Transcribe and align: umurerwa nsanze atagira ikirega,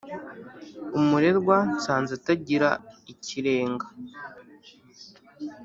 umurerwa 0.99 1.57
nsanze 1.75 2.11
atagira 2.19 2.69
ikirega, 3.11 3.87